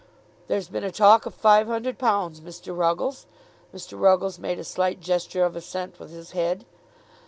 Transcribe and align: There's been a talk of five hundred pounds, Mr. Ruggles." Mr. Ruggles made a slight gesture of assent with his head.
There's 0.47 0.67
been 0.67 0.83
a 0.83 0.89
talk 0.91 1.27
of 1.27 1.35
five 1.35 1.67
hundred 1.67 1.99
pounds, 1.99 2.41
Mr. 2.41 2.75
Ruggles." 2.75 3.27
Mr. 3.71 3.99
Ruggles 4.01 4.39
made 4.39 4.57
a 4.57 4.63
slight 4.63 4.99
gesture 4.99 5.43
of 5.45 5.55
assent 5.55 5.99
with 5.99 6.09
his 6.09 6.31
head. 6.31 6.65